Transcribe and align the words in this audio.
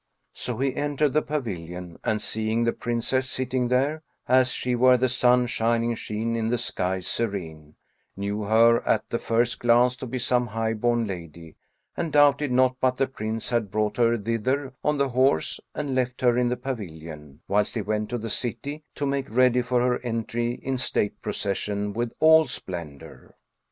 So 0.33 0.57
he 0.57 0.75
entered 0.75 1.13
the 1.13 1.21
pavilion 1.21 1.99
and, 2.03 2.19
seeing 2.19 2.63
the 2.63 2.71
Princess 2.73 3.29
sitting 3.29 3.67
there, 3.67 4.01
as 4.27 4.51
she 4.51 4.73
were 4.73 4.97
the 4.97 5.07
sun 5.07 5.45
shining 5.45 5.93
sheen 5.93 6.35
in 6.35 6.47
the 6.49 6.57
sky 6.57 7.01
serene, 7.01 7.75
knew 8.17 8.41
her 8.41 8.81
at 8.87 9.07
the 9.11 9.19
first 9.19 9.59
glance 9.59 9.95
to 9.97 10.07
be 10.07 10.17
some 10.17 10.47
high 10.47 10.73
born 10.73 11.05
lady 11.05 11.53
and 11.95 12.11
doubted 12.11 12.51
not 12.51 12.77
but 12.81 12.97
the 12.97 13.05
Prince 13.05 13.51
had 13.51 13.69
brought 13.69 13.97
her 13.97 14.17
thither 14.17 14.73
on 14.83 14.97
the 14.97 15.09
horse 15.09 15.59
and 15.75 15.93
left 15.93 16.21
her 16.21 16.35
in 16.35 16.49
the 16.49 16.57
pavilion, 16.57 17.41
whilst 17.47 17.75
he 17.75 17.81
went 17.83 18.09
to 18.09 18.17
the 18.17 18.31
city, 18.31 18.83
to 18.95 19.05
make 19.05 19.29
ready 19.29 19.61
for 19.61 19.81
her 19.81 19.99
entry 19.99 20.53
in 20.63 20.79
state 20.79 21.21
procession 21.21 21.93
with 21.93 22.11
all 22.19 22.47
splendor. 22.47 23.35